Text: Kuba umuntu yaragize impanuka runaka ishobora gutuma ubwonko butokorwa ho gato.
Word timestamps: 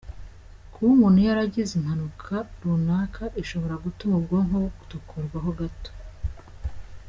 Kuba 0.71 0.89
umuntu 0.95 1.19
yaragize 1.27 1.71
impanuka 1.75 2.33
runaka 2.61 3.23
ishobora 3.41 3.75
gutuma 3.85 4.13
ubwonko 4.17 4.55
butokorwa 4.63 5.37
ho 5.45 5.51
gato. 5.59 5.91